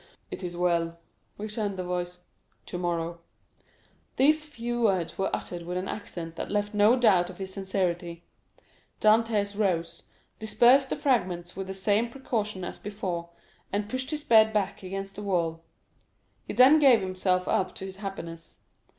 "It 0.31 0.41
is 0.41 0.57
well," 0.57 0.97
returned 1.37 1.77
the 1.77 1.83
voice; 1.83 2.21
"tomorrow." 2.65 3.19
These 4.15 4.45
few 4.45 4.81
words 4.81 5.15
were 5.15 5.29
uttered 5.31 5.61
with 5.61 5.77
an 5.77 5.87
accent 5.87 6.37
that 6.37 6.49
left 6.49 6.73
no 6.73 6.95
doubt 6.97 7.29
of 7.29 7.37
his 7.37 7.53
sincerity; 7.53 8.23
Dantès 8.99 9.55
rose, 9.55 10.01
dispersed 10.39 10.89
the 10.89 10.95
fragments 10.95 11.55
with 11.55 11.67
the 11.67 11.75
same 11.75 12.09
precaution 12.09 12.63
as 12.63 12.79
before, 12.79 13.29
and 13.71 13.87
pushed 13.89 14.09
his 14.09 14.23
bed 14.23 14.51
back 14.51 14.81
against 14.81 15.17
the 15.17 15.21
wall. 15.21 15.61
He 16.47 16.53
then 16.53 16.79
gave 16.79 16.99
himself 17.01 17.47
up 17.47 17.75
to 17.75 17.85
his 17.85 17.97
happiness. 17.97 18.57